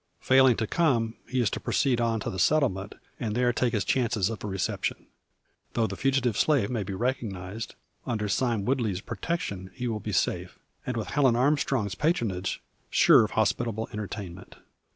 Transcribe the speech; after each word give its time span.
Failing 0.21 0.55
to 0.55 0.65
come, 0.65 1.13
he 1.29 1.39
is 1.41 1.51
to 1.51 1.59
proceed 1.59 2.01
on 2.01 2.19
to 2.21 2.31
the 2.31 2.39
settlement, 2.39 2.95
and 3.19 3.35
there 3.35 3.53
take 3.53 3.71
his 3.71 3.85
chances 3.85 4.31
of 4.31 4.43
a 4.43 4.47
reception. 4.47 5.05
Though 5.73 5.85
the 5.85 5.95
fugitive 5.95 6.35
slave 6.35 6.71
may 6.71 6.81
be 6.81 6.95
recognised, 6.95 7.75
under 8.07 8.27
Sime 8.27 8.65
Woodley's 8.65 8.99
protection 8.99 9.69
he 9.75 9.87
will 9.87 9.99
be 9.99 10.11
safe, 10.11 10.57
and 10.87 10.97
with 10.97 11.09
Helen 11.09 11.35
Armstrong's 11.35 11.93
patronage, 11.93 12.63
sure 12.89 13.23
of 13.25 13.31
hospitable 13.37 13.89
entertainment. 13.93 14.55